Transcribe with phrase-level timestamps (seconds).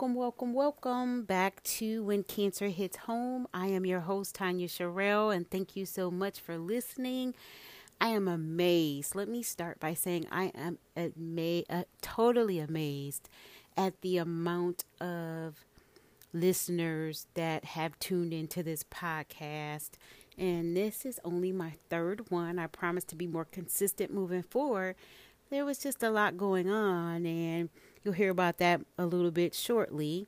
[0.00, 3.46] Welcome, welcome, welcome back to When Cancer Hits Home.
[3.52, 7.34] I am your host, Tanya Sherrill, and thank you so much for listening.
[8.00, 9.14] I am amazed.
[9.14, 13.28] Let me start by saying I am ama- uh, totally amazed
[13.76, 15.66] at the amount of
[16.32, 19.90] listeners that have tuned into this podcast.
[20.38, 22.58] And this is only my third one.
[22.58, 24.96] I promise to be more consistent moving forward.
[25.50, 27.68] There was just a lot going on, and
[28.02, 30.26] you'll hear about that a little bit shortly.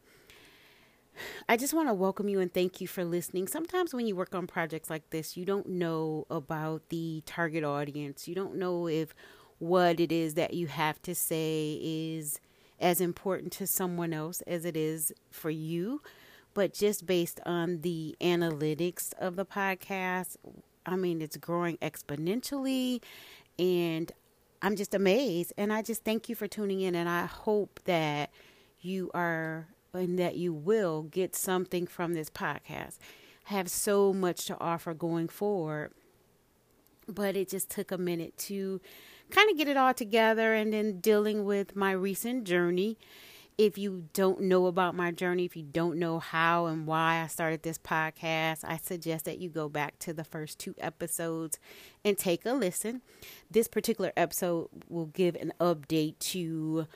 [1.49, 3.47] I just want to welcome you and thank you for listening.
[3.47, 8.27] Sometimes when you work on projects like this, you don't know about the target audience.
[8.27, 9.15] You don't know if
[9.59, 12.41] what it is that you have to say is
[12.81, 16.03] as important to someone else as it is for you.
[16.55, 20.37] But just based on the analytics of the podcast,
[20.85, 23.03] I mean, it's growing exponentially.
[23.59, 24.13] And
[24.63, 25.53] I'm just amazed.
[25.59, 26.95] And I just thank you for tuning in.
[26.95, 28.31] And I hope that
[28.81, 32.99] you are and that you will get something from this podcast.
[33.51, 35.93] I have so much to offer going forward.
[37.09, 38.81] But it just took a minute to
[39.31, 42.97] kind of get it all together and then dealing with my recent journey.
[43.59, 47.27] If you don't know about my journey, if you don't know how and why I
[47.27, 51.59] started this podcast, I suggest that you go back to the first two episodes
[52.05, 53.03] and take a listen.
[53.51, 56.87] This particular episode will give an update to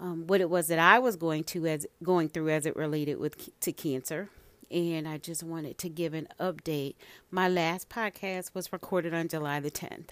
[0.00, 3.18] um, what it was that I was going to as going through as it related
[3.18, 4.28] with to cancer
[4.72, 6.94] and I just wanted to give an update.
[7.30, 10.10] My last podcast was recorded on July the 10th.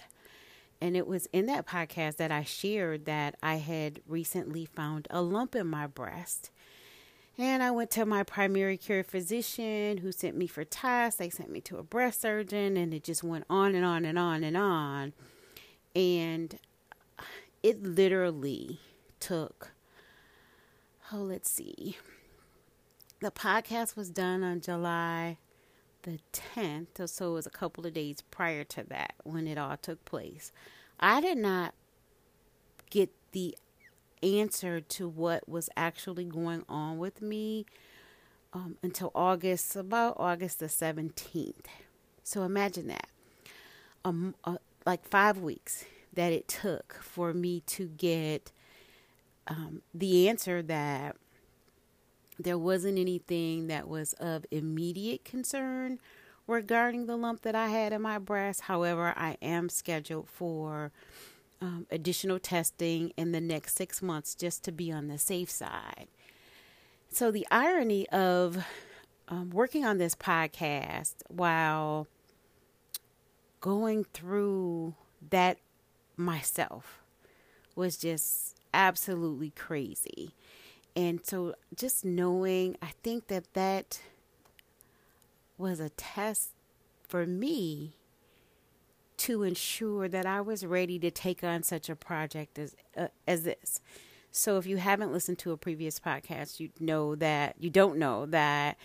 [0.81, 5.21] And it was in that podcast that I shared that I had recently found a
[5.21, 6.49] lump in my breast.
[7.37, 11.19] And I went to my primary care physician who sent me for tests.
[11.19, 14.17] They sent me to a breast surgeon, and it just went on and on and
[14.17, 15.13] on and on.
[15.95, 16.57] And
[17.63, 18.79] it literally
[19.19, 19.71] took,
[21.13, 21.97] oh, let's see.
[23.21, 25.37] The podcast was done on July
[26.03, 29.57] the 10th, or so it was a couple of days prior to that when it
[29.57, 30.51] all took place.
[30.99, 31.73] I did not
[32.89, 33.57] get the
[34.21, 37.65] answer to what was actually going on with me
[38.53, 41.65] um, until August, about August the 17th.
[42.23, 43.07] So imagine that.
[44.03, 48.51] Um, uh, like five weeks that it took for me to get
[49.47, 51.15] um, the answer that
[52.43, 55.99] there wasn't anything that was of immediate concern
[56.47, 58.61] regarding the lump that I had in my breast.
[58.61, 60.91] However, I am scheduled for
[61.61, 66.07] um, additional testing in the next six months just to be on the safe side.
[67.09, 68.65] So, the irony of
[69.27, 72.07] um, working on this podcast while
[73.59, 74.95] going through
[75.29, 75.57] that
[76.17, 77.01] myself
[77.75, 80.33] was just absolutely crazy.
[80.95, 84.01] And so just knowing, I think that that
[85.57, 86.49] was a test
[87.07, 87.95] for me
[89.17, 93.43] to ensure that I was ready to take on such a project as uh, as
[93.43, 93.79] this.
[94.31, 98.25] So if you haven't listened to a previous podcast, you know that you don't know
[98.27, 98.77] that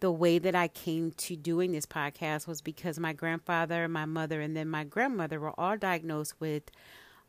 [0.00, 4.40] the way that I came to doing this podcast was because my grandfather, my mother,
[4.40, 6.64] and then my grandmother were all diagnosed with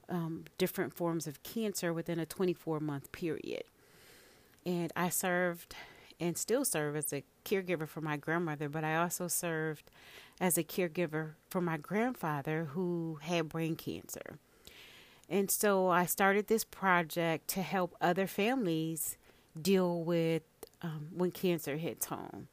[0.09, 3.63] um, different forms of cancer within a 24 month period.
[4.67, 5.75] And I served
[6.19, 9.89] and still serve as a caregiver for my grandmother, but I also served
[10.41, 14.39] as a caregiver for my grandfather who had brain cancer.
[15.29, 19.17] And so I started this project to help other families
[19.59, 20.43] deal with
[20.81, 22.49] um, when cancer hits home.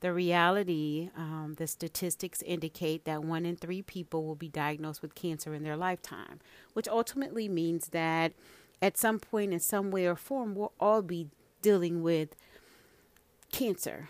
[0.00, 5.14] The reality, um, the statistics indicate that one in three people will be diagnosed with
[5.14, 6.40] cancer in their lifetime,
[6.72, 8.32] which ultimately means that
[8.80, 11.28] at some point, in some way or form, we'll all be
[11.62, 12.34] dealing with
[13.52, 14.08] cancer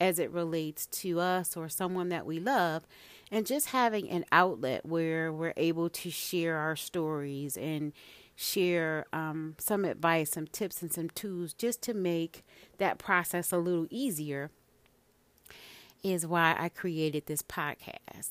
[0.00, 2.86] as it relates to us or someone that we love
[3.30, 7.92] and just having an outlet where we're able to share our stories and
[8.36, 12.44] share um, some advice some tips and some tools just to make
[12.78, 14.50] that process a little easier
[16.02, 18.30] is why i created this podcast.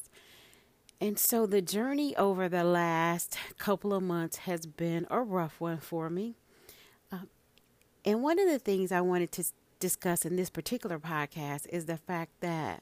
[0.99, 5.77] And so the journey over the last couple of months has been a rough one
[5.77, 6.35] for me
[8.07, 9.43] and one of the things I wanted to
[9.81, 12.81] discuss in this particular podcast is the fact that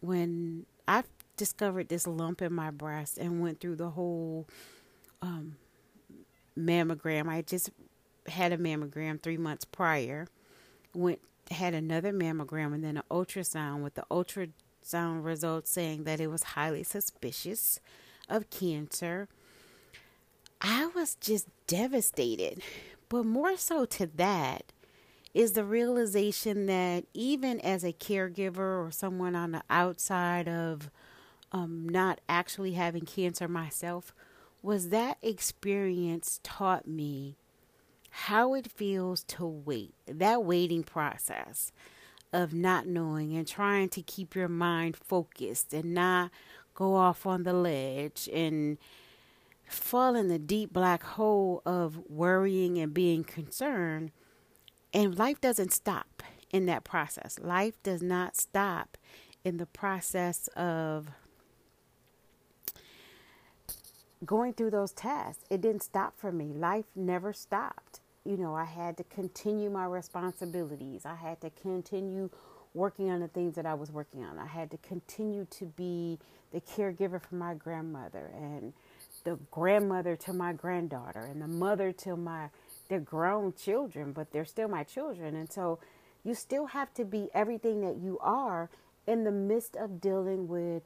[0.00, 1.04] when I
[1.36, 4.48] discovered this lump in my breast and went through the whole
[5.22, 5.54] um,
[6.58, 7.70] mammogram, I just
[8.26, 10.26] had a mammogram three months prior,
[10.92, 11.20] went
[11.52, 16.42] had another mammogram and then an ultrasound with the ultrasound results saying that it was
[16.42, 17.78] highly suspicious
[18.28, 19.28] of cancer.
[20.60, 22.62] I was just devastated
[23.08, 24.72] But more so to that
[25.34, 30.90] is the realization that even as a caregiver or someone on the outside of
[31.52, 34.14] um, not actually having cancer myself,
[34.62, 37.36] was that experience taught me
[38.10, 41.70] how it feels to wait, that waiting process
[42.32, 46.30] of not knowing and trying to keep your mind focused and not
[46.74, 48.78] go off on the ledge and
[49.66, 54.10] fall in the deep black hole of worrying and being concerned.
[54.92, 57.38] And life doesn't stop in that process.
[57.38, 58.96] Life does not stop
[59.44, 61.08] in the process of
[64.24, 65.44] going through those tests.
[65.50, 66.46] It didn't stop for me.
[66.46, 68.00] Life never stopped.
[68.24, 71.04] You know, I had to continue my responsibilities.
[71.04, 72.30] I had to continue
[72.74, 74.38] working on the things that I was working on.
[74.38, 76.18] I had to continue to be
[76.52, 78.72] the caregiver for my grandmother and
[79.26, 82.48] the grandmother to my granddaughter and the mother to my
[82.88, 85.34] they're grown children, but they're still my children.
[85.34, 85.80] And so
[86.22, 88.70] you still have to be everything that you are
[89.04, 90.84] in the midst of dealing with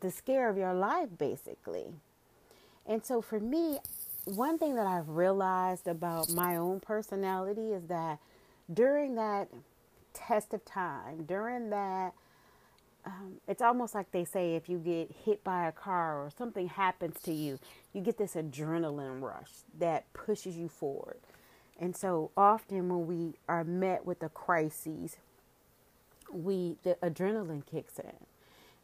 [0.00, 1.86] the scare of your life basically.
[2.86, 3.80] And so for me,
[4.24, 8.20] one thing that I've realized about my own personality is that
[8.72, 9.48] during that
[10.14, 12.12] test of time, during that
[13.04, 16.68] um, it's almost like they say if you get hit by a car or something
[16.68, 17.58] happens to you,
[17.92, 21.18] you get this adrenaline rush that pushes you forward.
[21.78, 25.16] And so often when we are met with a crisis,
[26.32, 28.26] we the adrenaline kicks in.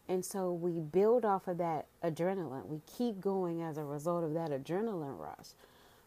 [0.08, 2.66] And so we build off of that adrenaline.
[2.66, 5.48] We keep going as a result of that adrenaline rush.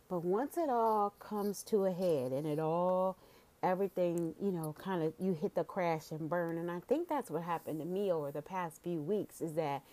[0.09, 3.17] But once it all comes to a head and it all
[3.67, 6.57] everything, you know, kind of you hit the crash and burn.
[6.57, 9.83] And I think that's what happened to me over the past few weeks is that,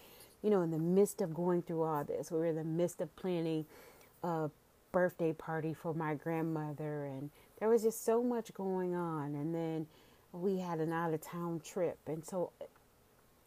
[0.42, 3.00] you know, in the midst of going through all this, we were in the midst
[3.00, 3.66] of planning
[4.22, 4.50] a
[4.92, 9.86] birthday party for my grandmother and there was just so much going on and then
[10.32, 12.52] we had an out of town trip and so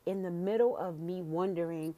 [0.05, 1.95] in the middle of me wondering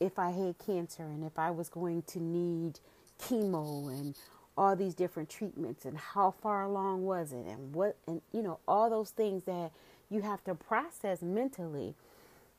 [0.00, 2.78] if I had cancer and if I was going to need
[3.20, 4.14] chemo and
[4.56, 8.58] all these different treatments and how far along was it and what and you know
[8.68, 9.72] all those things that
[10.10, 11.94] you have to process mentally.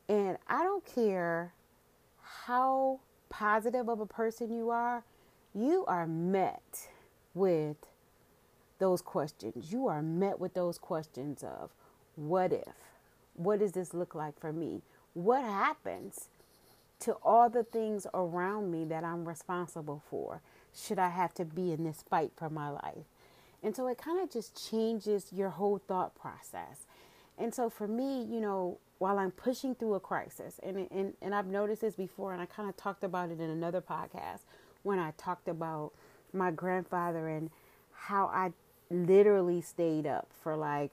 [0.08, 1.52] And i don't care
[2.46, 3.00] how
[3.30, 5.04] positive of a person you are
[5.54, 6.88] you are met
[7.32, 7.76] with
[8.80, 9.72] those questions.
[9.72, 11.70] You are met with those questions of
[12.16, 12.74] what if?
[13.34, 14.82] What does this look like for me?
[15.14, 16.28] What happens
[17.00, 20.40] to all the things around me that i'm responsible for
[20.74, 23.06] should I have to be in this fight for my life?
[23.62, 26.86] And so it kind of just changes your whole thought process.
[27.38, 31.34] And so for me, you know, while I'm pushing through a crisis, and, and, and
[31.34, 34.40] I've noticed this before, and I kind of talked about it in another podcast
[34.82, 35.92] when I talked about
[36.32, 37.50] my grandfather and
[37.92, 38.52] how I
[38.90, 40.92] literally stayed up for like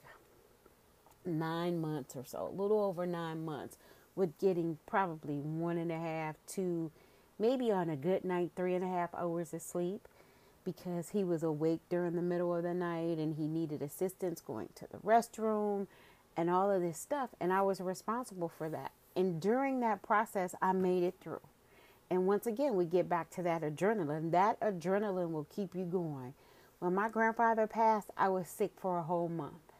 [1.25, 3.77] nine months or so, a little over nine months,
[4.15, 6.91] with getting probably one and a half, two
[7.41, 10.07] maybe on a good night, three and a half hours of sleep
[10.63, 14.69] because he was awake during the middle of the night and he needed assistance going
[14.75, 15.87] to the restroom
[16.37, 17.31] and all of this stuff.
[17.39, 18.91] And I was responsible for that.
[19.15, 21.41] And during that process, I made it through.
[22.11, 24.31] And once again, we get back to that adrenaline.
[24.31, 26.35] That adrenaline will keep you going.
[26.79, 29.70] When my grandfather passed, I was sick for a whole month.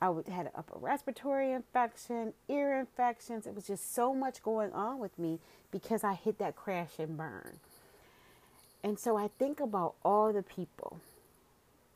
[0.00, 3.46] I had an upper respiratory infection, ear infections.
[3.46, 5.40] It was just so much going on with me
[5.72, 7.58] because I hit that crash and burn.
[8.84, 11.00] And so I think about all the people.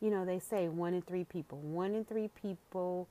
[0.01, 3.07] You know, they say one in three people, one in three people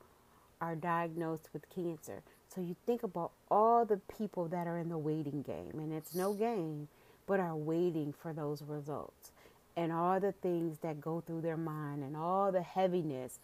[0.61, 2.23] are diagnosed with cancer.
[2.55, 6.15] So you think about all the people that are in the waiting game, and it's
[6.15, 6.89] no game,
[7.27, 9.31] but are waiting for those results,
[9.75, 13.39] and all the things that go through their mind, and all the heaviness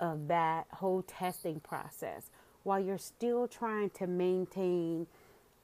[0.00, 2.30] of that whole testing process
[2.62, 5.06] while you're still trying to maintain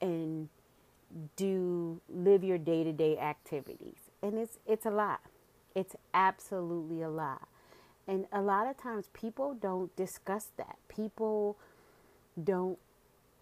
[0.00, 0.48] and
[1.36, 4.10] do live your day-to-day activities.
[4.22, 5.20] And it's it's a lot.
[5.74, 7.48] It's absolutely a lot.
[8.06, 10.76] And a lot of times people don't discuss that.
[10.88, 11.56] People
[12.42, 12.78] don't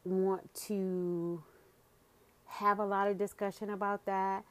[0.04, 1.42] want to
[2.46, 4.44] have a lot of discussion about that.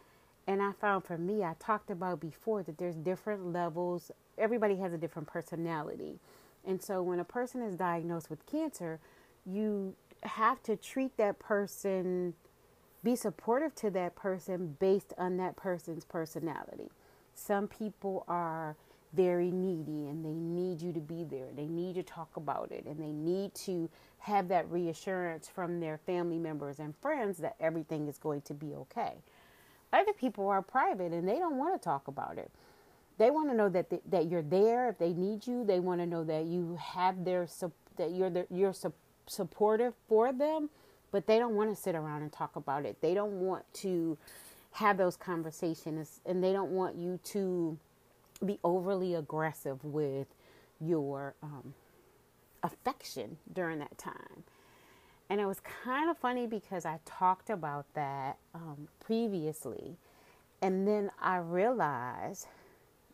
[0.48, 4.94] And i found for me i talked about before that there's different levels everybody has
[4.94, 6.20] a different personality.
[6.66, 9.00] And so when a person is diagnosed with cancer,
[9.46, 12.34] you have to treat that person,
[13.04, 16.90] be supportive to that person based on that person's personality.
[17.36, 18.76] Some people are
[19.14, 21.48] very needy and they need you to be there.
[21.56, 23.90] They need to talk about it and they need to
[24.20, 28.74] have that reassurance from their family members and friends that everything is going to be
[28.76, 29.14] okay.
[29.94, 32.52] Other people are private and they don't want to talk about it.
[33.18, 35.64] They want to know that the, that you're there if they need you.
[35.64, 37.48] They want to know that you have their
[37.98, 38.94] that you're the, you're su-
[39.28, 40.70] supportive for them,
[41.12, 43.02] but they don't want to sit around and talk about it.
[43.02, 44.18] They don't want to
[44.74, 47.78] have those conversations, and they don't want you to
[48.46, 50.28] be overly aggressive with
[50.82, 51.74] your um,
[52.64, 54.44] affection during that time.
[55.30, 59.98] And it was kind of funny because I talked about that um, previously.
[60.62, 62.48] And then I realized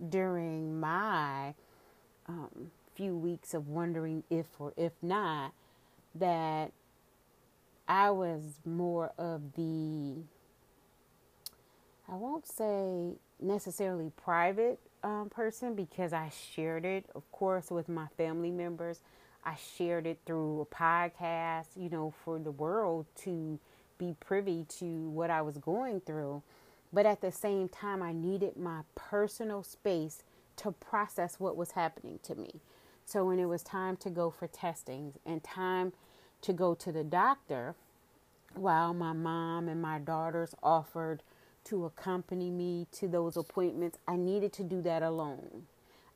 [0.10, 1.54] during my
[2.28, 5.54] um, few weeks of wondering if or if not
[6.16, 6.72] that
[7.88, 10.16] I was more of the,
[12.10, 18.08] I won't say necessarily private um, person because I shared it, of course, with my
[18.18, 19.00] family members.
[19.44, 23.60] I shared it through a podcast, you know, for the world to
[23.98, 26.44] be privy to what I was going through.
[26.94, 30.24] But at the same time, I needed my personal space
[30.58, 32.62] to process what was happening to me.
[33.06, 35.94] So when it was time to go for testings and time
[36.42, 37.76] to go to the doctor,
[38.56, 41.24] while my mom and my daughters offered
[41.66, 45.68] to accompany me to those appointments, I needed to do that alone.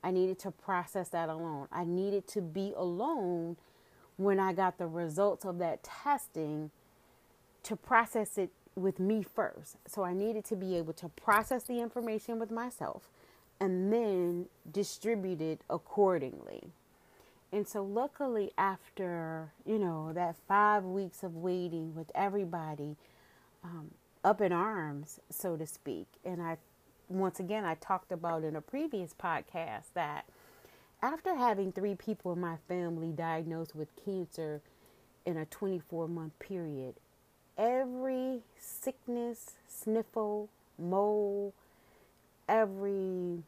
[0.04, 1.68] I needed to process that alone.
[1.72, 3.58] I needed to be alone
[4.18, 6.72] when I got the results of that testing
[7.64, 9.78] to process it with me first.
[9.88, 13.10] So I needed to be able to process the information with myself
[13.60, 16.64] and then distribute it accordingly.
[17.52, 22.98] And so, luckily, after you know that five weeks of waiting with everybody
[23.64, 23.92] um,
[24.24, 26.58] up in arms, so to speak, and I
[27.08, 30.26] once again I talked about in a previous podcast that
[31.02, 34.62] after having three people in my family diagnosed with cancer
[35.26, 36.96] in a 24 month period,
[37.58, 41.54] every sickness, sniffle, mole,
[42.48, 43.44] every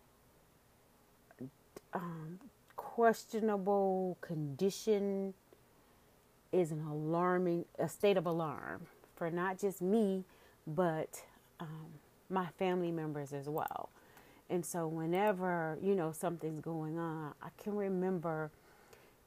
[1.93, 2.39] um,
[2.75, 5.33] questionable condition
[6.51, 10.23] is an alarming, a state of alarm for not just me,
[10.65, 11.23] but
[11.59, 11.87] um,
[12.29, 13.89] my family members as well.
[14.49, 18.49] And so, whenever you know something's going on, I can remember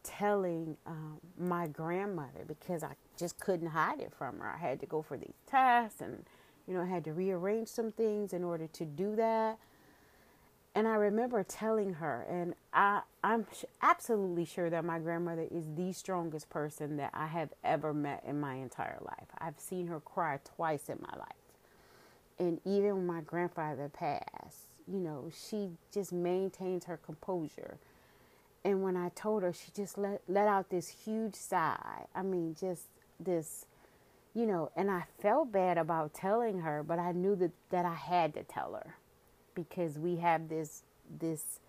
[0.02, 4.48] telling um, my grandmother because I just couldn't hide it from her.
[4.48, 6.24] I had to go for these tests and,
[6.66, 9.58] you know, I had to rearrange some things in order to do that.
[10.74, 13.46] And I remember telling her, and I, I'm
[13.82, 18.40] absolutely sure that my grandmother is the strongest person that I have ever met in
[18.40, 19.26] my entire life.
[19.38, 21.28] I've seen her cry twice in my life.
[22.38, 27.78] And even when my grandfather passed, you know, she just maintains her composure
[28.64, 32.06] and when I told her, she just let let out this huge sigh.
[32.14, 32.84] I mean, just
[33.18, 33.66] this,
[34.34, 34.70] you know.
[34.76, 38.42] And I felt bad about telling her, but I knew that that I had to
[38.42, 38.96] tell her
[39.54, 40.82] because we have this
[41.18, 41.60] this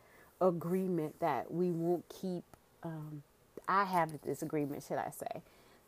[0.41, 2.43] agreement that we won't keep.
[2.83, 3.23] Um,
[3.67, 5.41] I have this agreement, should I say,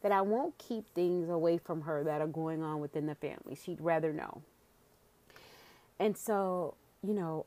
[0.04, 3.56] that I won't keep things away from her that are going on within the family.
[3.62, 4.42] She'd rather know.
[6.00, 7.46] And so, you know,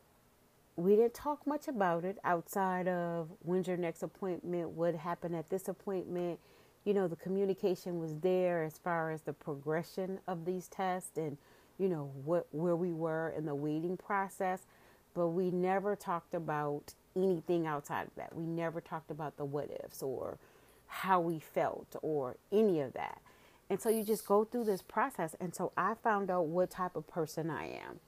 [0.77, 5.49] we didn't talk much about it outside of when's your next appointment, what happened at
[5.49, 6.39] this appointment.
[6.85, 11.39] You know, the communication was there as far as the progression of these tests and,
[11.79, 14.67] you know, what where we were in the waiting process.
[15.15, 18.37] But we never talked about anything outside of that.
[18.37, 20.39] We never talked about the what ifs or
[20.87, 23.21] how we felt or any of that.
[23.69, 25.35] And so you just go through this process.
[25.41, 28.01] And so I found out what type of person I am.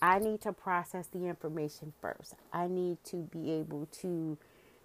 [0.00, 2.34] I need to process the information first.
[2.52, 4.38] I need to be able to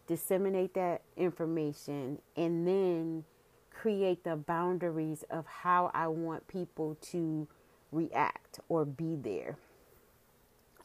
[0.08, 3.24] disseminate that information and then
[3.72, 7.48] create the boundaries of how I want people to
[7.92, 9.58] react or be there.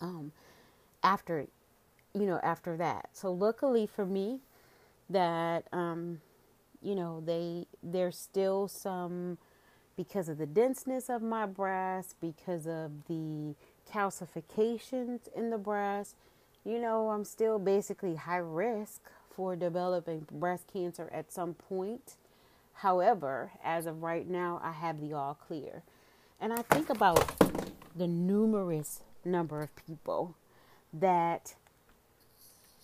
[0.01, 0.33] Um,
[1.03, 1.47] after,
[2.15, 3.11] you know, after that.
[3.13, 4.41] So luckily for me,
[5.11, 6.21] that um,
[6.83, 9.39] you know they there's still some
[9.97, 13.55] because of the denseness of my breast, because of the
[13.93, 16.15] calcifications in the breast,
[16.65, 22.17] you know, I'm still basically high risk for developing breast cancer at some point.
[22.75, 25.83] However, as of right now, I have the all clear.
[26.41, 27.35] And I think about
[27.97, 30.37] the numerous number of people
[30.93, 31.55] that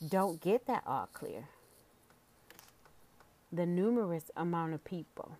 [0.09, 1.49] don't get that all clear.
[3.53, 5.37] The numerous amount of people.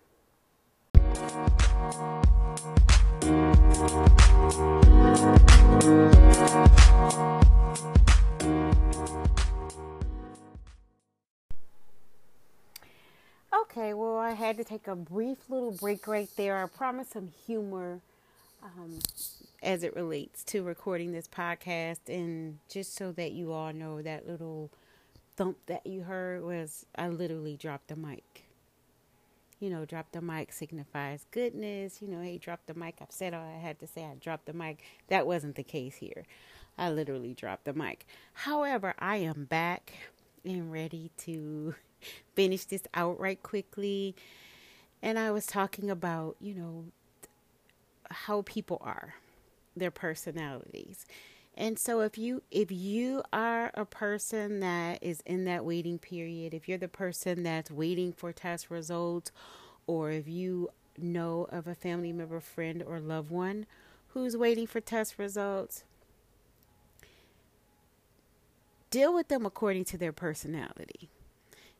[13.53, 16.63] Okay, well, I had to take a brief little break right there.
[16.63, 17.99] I promised some humor
[18.63, 18.99] um,
[19.61, 22.07] as it relates to recording this podcast.
[22.07, 24.71] And just so that you all know, that little
[25.35, 28.44] thump that you heard was I literally dropped the mic.
[29.59, 32.01] You know, drop the mic signifies goodness.
[32.01, 32.97] You know, hey, drop the mic.
[33.01, 34.03] I've said all I had to say.
[34.03, 34.83] I dropped the mic.
[35.07, 36.25] That wasn't the case here.
[36.77, 38.05] I literally dropped the mic.
[38.33, 39.93] However, I am back
[40.43, 41.75] and ready to
[42.35, 44.15] finish this out right quickly.
[45.01, 46.85] And I was talking about, you know,
[48.09, 49.15] how people are,
[49.75, 51.05] their personalities.
[51.57, 56.53] And so if you if you are a person that is in that waiting period,
[56.53, 59.31] if you're the person that's waiting for test results
[59.87, 63.65] or if you know of a family member, friend or loved one
[64.09, 65.83] who's waiting for test results,
[68.89, 71.09] deal with them according to their personality.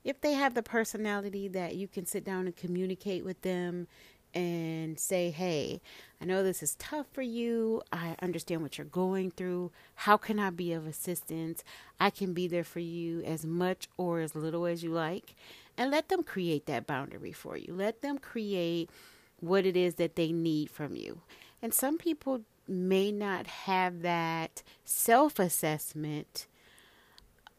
[0.06, 3.88] If they have the personality that you can sit down and communicate with them
[4.36, 5.82] and say, hey,
[6.22, 7.82] I know this is tough for you.
[7.92, 9.72] I understand what you're going through.
[9.96, 11.64] How can I be of assistance?
[12.00, 15.36] I can be there for you as much or as little as you like.
[15.78, 17.74] And let them create that boundary for you.
[17.74, 18.90] Let them create
[19.40, 21.22] what it is that they need from you.
[21.62, 26.48] And some people may not have that self assessment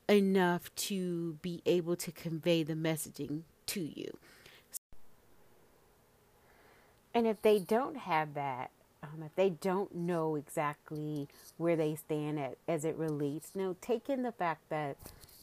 [0.08, 4.18] enough to be able to convey the messaging to you.
[7.16, 8.70] And if they don't have that,
[9.02, 13.76] um, if they don't know exactly where they stand at, as it relates, you know,
[13.80, 14.98] take in the fact that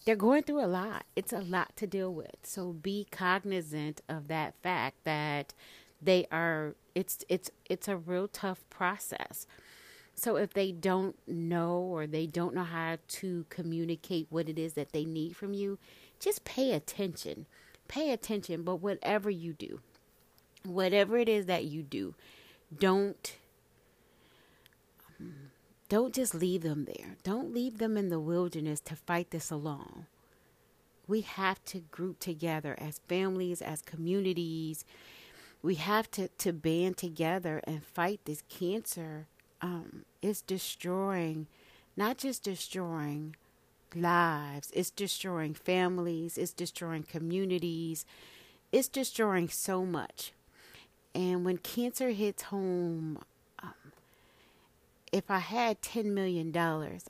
[0.05, 1.07] they're going through a lot.
[1.15, 2.35] It's a lot to deal with.
[2.43, 5.55] So be cognizant of that fact that
[5.99, 6.75] they are.
[6.93, 9.47] It's it's it's a real tough process.
[10.13, 14.73] So if they don't know or they don't know how to communicate what it is
[14.73, 15.79] that they need from you,
[16.19, 17.47] just pay attention.
[17.87, 18.61] Pay attention.
[18.61, 19.79] But whatever you do,
[20.65, 22.15] whatever it is that you do,
[22.77, 23.37] don't
[25.89, 27.17] don't just leave them there.
[27.23, 30.07] Don't leave them in the wilderness to fight this alone.
[31.07, 34.85] We have to group together as families, as communities.
[35.61, 39.27] We have to, to band together and fight this cancer.
[39.61, 41.45] Um, it's destroying,
[41.95, 43.35] not just destroying
[43.93, 48.05] lives, it's destroying families, it's destroying communities,
[48.71, 50.33] it's destroying so much.
[51.15, 53.19] And when cancer hits home,
[53.61, 53.73] um,
[55.11, 56.55] if I had $10 million,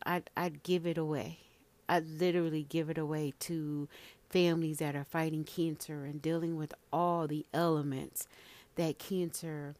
[0.05, 1.39] I'd, I'd give it away.
[1.87, 3.87] I'd literally give it away to
[4.29, 8.27] families that are fighting cancer and dealing with all the elements
[8.75, 9.75] that cancer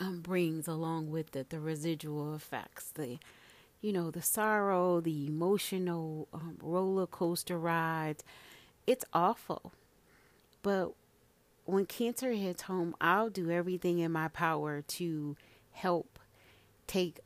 [0.00, 3.18] um, brings along with it the residual effects, the
[3.80, 8.24] you know, the sorrow, the emotional um, roller coaster rides.
[8.86, 9.72] It's awful.
[10.62, 10.92] But
[11.68, 15.36] when cancer hits home, I'll do everything in my power to
[15.72, 16.18] help
[16.86, 17.20] take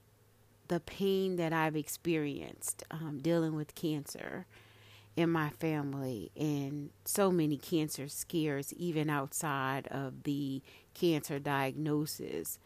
[0.66, 4.46] the pain that I've experienced um, dealing with cancer
[5.14, 10.60] in my family and so many cancer scares, even outside of the
[10.92, 12.58] cancer diagnosis.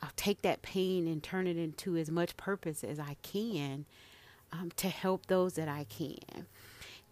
[0.00, 3.86] I'll take that pain and turn it into as much purpose as I can
[4.52, 6.46] um, to help those that I can.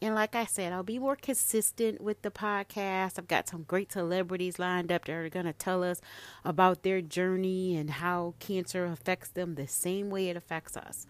[0.03, 3.19] And like I said, I'll be more consistent with the podcast.
[3.19, 6.03] I've got some great celebrities lined up that are going to tell us
[6.45, 11.07] about their journey and how cancer affects them the same way it affects us.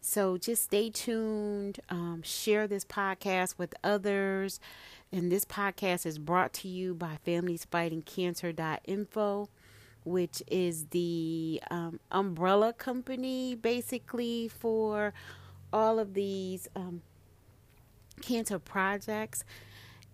[0.00, 1.78] So just stay tuned.
[1.88, 4.58] Um, share this podcast with others.
[5.12, 9.48] And this podcast is brought to you by FamiliesFightingCancer.info,
[10.04, 15.14] which is the um, umbrella company basically for
[15.72, 16.66] all of these.
[16.74, 17.02] Um,
[18.20, 19.44] cancer projects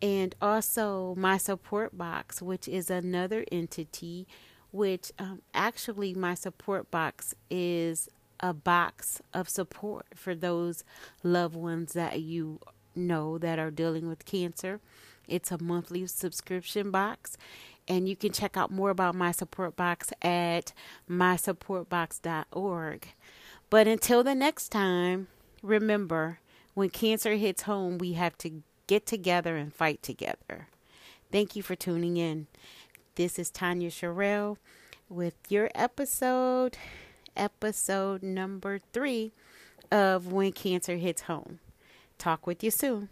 [0.00, 4.26] and also my support box which is another entity
[4.72, 8.08] which um, actually my support box is
[8.40, 10.84] a box of support for those
[11.22, 12.60] loved ones that you
[12.94, 14.80] know that are dealing with cancer.
[15.28, 17.36] It's a monthly subscription box
[17.88, 20.72] and you can check out more about my support box at
[21.10, 23.08] mysupportbox.org
[23.70, 25.28] but until the next time
[25.62, 26.38] remember
[26.76, 30.68] when cancer hits home, we have to get together and fight together.
[31.32, 32.48] Thank you for tuning in.
[33.14, 34.58] This is Tanya Sherrill
[35.08, 36.76] with your episode,
[37.34, 39.32] episode number three
[39.90, 41.60] of When Cancer Hits Home.
[42.18, 43.08] Talk with you soon.